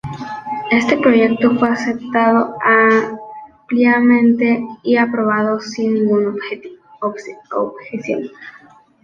Este 0.71 0.97
proyecto 0.97 1.55
fue 1.59 1.69
aceptado 1.69 2.55
ampliamente 2.65 4.59
y 4.81 4.97
aprobado 4.97 5.59
sin 5.59 5.93
ninguna 5.93 6.33
objeción. 7.01 8.27